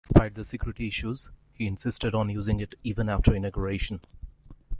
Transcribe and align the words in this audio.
Despite 0.07 0.33
the 0.33 0.43
security 0.45 0.87
issues, 0.87 1.29
he 1.53 1.67
insisted 1.67 2.15
on 2.15 2.27
using 2.31 2.59
it 2.59 2.73
even 2.83 3.07
after 3.07 3.35
inauguration. 3.35 3.99